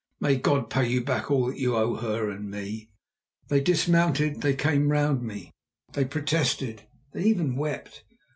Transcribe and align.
May 0.19 0.35
God 0.37 0.71
pay 0.71 0.89
you 0.89 1.03
back 1.03 1.29
all 1.29 1.53
you 1.53 1.75
owe 1.75 1.93
her 1.97 2.27
and 2.31 2.49
me!" 2.49 2.89
They 3.49 3.61
dismounted, 3.61 4.41
they 4.41 4.55
came 4.55 4.89
round 4.91 5.21
me, 5.21 5.51
they 5.93 6.05
protested, 6.05 6.87
they 7.13 7.21
even 7.23 7.55
wept. 7.55 8.03